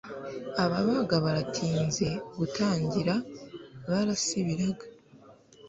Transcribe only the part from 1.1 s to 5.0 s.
baratinze gutangira barasibiraga